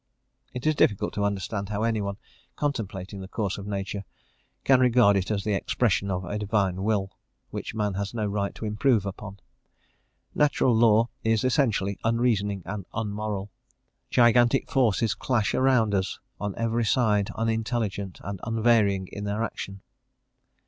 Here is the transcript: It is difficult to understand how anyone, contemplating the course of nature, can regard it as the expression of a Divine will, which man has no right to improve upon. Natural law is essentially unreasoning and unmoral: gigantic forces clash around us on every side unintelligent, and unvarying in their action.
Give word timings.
It 0.51 0.65
is 0.65 0.73
difficult 0.73 1.13
to 1.13 1.23
understand 1.23 1.69
how 1.69 1.83
anyone, 1.83 2.17
contemplating 2.55 3.21
the 3.21 3.27
course 3.27 3.59
of 3.59 3.67
nature, 3.67 4.03
can 4.63 4.79
regard 4.79 5.15
it 5.15 5.29
as 5.29 5.43
the 5.43 5.53
expression 5.53 6.09
of 6.09 6.25
a 6.25 6.39
Divine 6.39 6.81
will, 6.81 7.11
which 7.51 7.75
man 7.75 7.93
has 7.93 8.11
no 8.11 8.25
right 8.25 8.55
to 8.55 8.65
improve 8.65 9.05
upon. 9.05 9.39
Natural 10.33 10.73
law 10.75 11.09
is 11.23 11.43
essentially 11.43 11.99
unreasoning 12.03 12.63
and 12.65 12.87
unmoral: 12.95 13.51
gigantic 14.09 14.71
forces 14.71 15.13
clash 15.13 15.53
around 15.53 15.93
us 15.93 16.17
on 16.39 16.55
every 16.57 16.83
side 16.85 17.29
unintelligent, 17.35 18.19
and 18.23 18.39
unvarying 18.43 19.07
in 19.11 19.25
their 19.25 19.43
action. 19.43 19.83